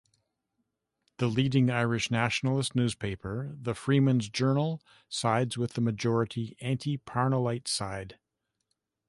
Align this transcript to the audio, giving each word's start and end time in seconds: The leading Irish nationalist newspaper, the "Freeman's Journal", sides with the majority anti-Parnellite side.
The 1.17 1.27
leading 1.27 1.69
Irish 1.69 2.09
nationalist 2.09 2.73
newspaper, 2.75 3.55
the 3.55 3.75
"Freeman's 3.75 4.29
Journal", 4.29 4.81
sides 5.07 5.59
with 5.59 5.73
the 5.73 5.81
majority 5.81 6.57
anti-Parnellite 6.59 7.67
side. 7.67 8.17